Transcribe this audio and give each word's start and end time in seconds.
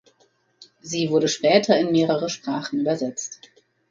Sie 0.81 1.11
wurde 1.11 1.27
später 1.27 1.77
in 1.77 1.91
mehrere 1.91 2.27
Sprachen 2.31 2.79
übersetzt. 2.79 3.39